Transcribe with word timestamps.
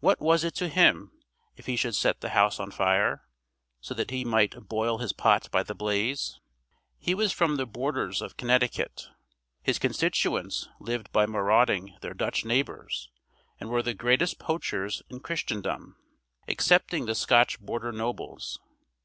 What 0.00 0.20
was 0.20 0.42
it 0.42 0.56
to 0.56 0.68
him 0.68 1.12
if 1.54 1.66
he 1.66 1.76
should 1.76 1.94
set 1.94 2.22
the 2.22 2.30
house 2.30 2.58
on 2.58 2.72
fire, 2.72 3.28
so 3.80 3.94
that 3.94 4.10
he 4.10 4.24
might 4.24 4.68
boil 4.68 4.98
his 4.98 5.12
pot 5.12 5.48
by 5.52 5.62
the 5.62 5.76
blaze? 5.76 6.40
He 6.98 7.14
was 7.14 7.30
from 7.32 7.54
the 7.54 7.66
borders 7.66 8.20
of 8.20 8.36
Connecticut; 8.36 9.06
his 9.62 9.78
constituents 9.78 10.68
lived 10.80 11.12
by 11.12 11.24
marauding 11.24 11.96
their 12.00 12.14
Dutch 12.14 12.44
neighbors, 12.44 13.10
and 13.60 13.70
were 13.70 13.80
the 13.80 13.94
greatest 13.94 14.40
poachers 14.40 15.04
in 15.08 15.20
Christendom, 15.20 15.94
excepting 16.48 17.06
the 17.06 17.14
Scotch 17.14 17.60
border 17.60 17.92
nobles. 17.92 18.58